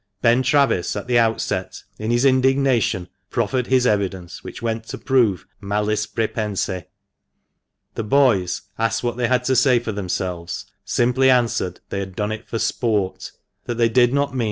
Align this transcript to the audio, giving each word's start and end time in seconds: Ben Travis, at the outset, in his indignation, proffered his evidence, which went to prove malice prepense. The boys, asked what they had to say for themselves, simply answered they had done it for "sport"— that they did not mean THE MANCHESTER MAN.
Ben 0.23 0.41
Travis, 0.41 0.95
at 0.95 1.05
the 1.05 1.19
outset, 1.19 1.83
in 1.99 2.09
his 2.09 2.25
indignation, 2.25 3.07
proffered 3.29 3.67
his 3.67 3.85
evidence, 3.85 4.43
which 4.43 4.59
went 4.59 4.83
to 4.85 4.97
prove 4.97 5.45
malice 5.61 6.07
prepense. 6.07 6.67
The 7.93 8.03
boys, 8.03 8.63
asked 8.79 9.03
what 9.03 9.15
they 9.15 9.27
had 9.27 9.43
to 9.43 9.55
say 9.55 9.77
for 9.77 9.91
themselves, 9.91 10.65
simply 10.83 11.29
answered 11.29 11.81
they 11.89 11.99
had 11.99 12.15
done 12.15 12.31
it 12.31 12.47
for 12.47 12.57
"sport"— 12.57 13.31
that 13.65 13.75
they 13.75 13.89
did 13.89 13.95
not 13.95 13.99
mean 13.99 14.09
THE 14.09 14.15
MANCHESTER 14.15 14.37
MAN. 14.37 14.39